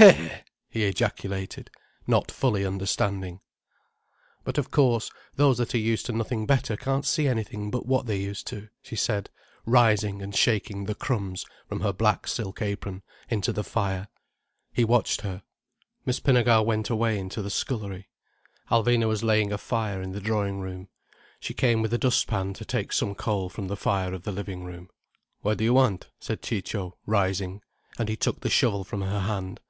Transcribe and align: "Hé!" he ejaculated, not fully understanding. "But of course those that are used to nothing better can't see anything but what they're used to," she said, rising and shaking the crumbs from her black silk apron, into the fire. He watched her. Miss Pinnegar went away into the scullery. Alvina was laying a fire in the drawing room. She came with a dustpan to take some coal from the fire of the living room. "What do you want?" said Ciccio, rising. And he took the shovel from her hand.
"Hé!" 0.00 0.44
he 0.70 0.84
ejaculated, 0.86 1.70
not 2.06 2.30
fully 2.30 2.64
understanding. 2.64 3.40
"But 4.44 4.56
of 4.56 4.70
course 4.70 5.10
those 5.36 5.58
that 5.58 5.74
are 5.74 5.78
used 5.78 6.06
to 6.06 6.12
nothing 6.12 6.46
better 6.46 6.74
can't 6.74 7.04
see 7.04 7.28
anything 7.28 7.70
but 7.70 7.84
what 7.84 8.06
they're 8.06 8.16
used 8.16 8.46
to," 8.46 8.70
she 8.80 8.96
said, 8.96 9.28
rising 9.66 10.22
and 10.22 10.34
shaking 10.34 10.84
the 10.84 10.94
crumbs 10.94 11.44
from 11.68 11.80
her 11.80 11.92
black 11.92 12.26
silk 12.26 12.62
apron, 12.62 13.02
into 13.28 13.52
the 13.52 13.62
fire. 13.62 14.08
He 14.72 14.84
watched 14.86 15.20
her. 15.20 15.42
Miss 16.06 16.18
Pinnegar 16.18 16.64
went 16.64 16.88
away 16.88 17.18
into 17.18 17.42
the 17.42 17.50
scullery. 17.50 18.08
Alvina 18.70 19.06
was 19.06 19.22
laying 19.22 19.52
a 19.52 19.58
fire 19.58 20.00
in 20.00 20.12
the 20.12 20.20
drawing 20.22 20.60
room. 20.60 20.88
She 21.40 21.52
came 21.52 21.82
with 21.82 21.92
a 21.92 21.98
dustpan 21.98 22.54
to 22.54 22.64
take 22.64 22.94
some 22.94 23.14
coal 23.14 23.50
from 23.50 23.66
the 23.68 23.76
fire 23.76 24.14
of 24.14 24.22
the 24.22 24.32
living 24.32 24.64
room. 24.64 24.88
"What 25.42 25.58
do 25.58 25.64
you 25.64 25.74
want?" 25.74 26.08
said 26.18 26.40
Ciccio, 26.40 26.96
rising. 27.04 27.60
And 27.98 28.08
he 28.08 28.16
took 28.16 28.40
the 28.40 28.48
shovel 28.48 28.82
from 28.82 29.02
her 29.02 29.20
hand. 29.20 29.60